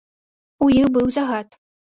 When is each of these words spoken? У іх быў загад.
У 0.67 0.69
іх 0.79 0.87
быў 0.97 1.07
загад. 1.19 1.47